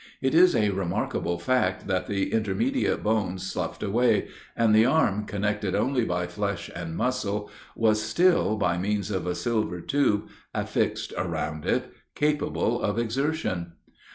It 0.19 0.33
is 0.33 0.55
a 0.55 0.71
remarkable 0.71 1.37
fact 1.37 1.85
that 1.85 2.07
the 2.07 2.33
intermediate 2.33 3.03
bones 3.03 3.43
sloughed 3.43 3.83
away, 3.83 4.29
and 4.57 4.73
the 4.73 4.83
arm, 4.83 5.25
connected 5.25 5.75
only 5.75 6.05
by 6.05 6.25
flesh 6.25 6.71
and 6.75 6.95
muscle, 6.97 7.51
was 7.75 8.01
still, 8.01 8.55
by 8.57 8.79
means 8.79 9.11
of 9.11 9.27
a 9.27 9.35
silver 9.35 9.79
tube 9.79 10.27
affixed 10.55 11.13
around 11.19 11.67
it, 11.67 11.93
capable 12.15 12.81
of 12.81 12.97
exertion. 12.97 13.73